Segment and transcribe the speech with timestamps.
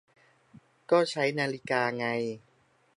[0.91, 2.05] ก็ใช้นาฬิกาไง